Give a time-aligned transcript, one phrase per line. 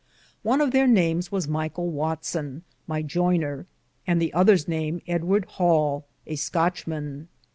[0.41, 3.67] One of there names was Myghell Watson, my joyner;
[4.07, 7.27] the other's name Edward Hale, a Cotchman.